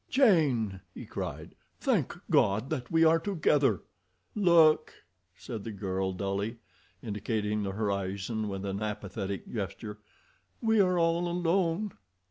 [0.09, 1.53] "Jane!" he cried.
[1.79, 3.83] "Thank God that we are together!"
[4.33, 4.95] "Look,"
[5.37, 6.57] said the girl dully,
[7.03, 9.99] indicating the horizon with an apathetic gesture.
[10.59, 11.91] "We are all alone."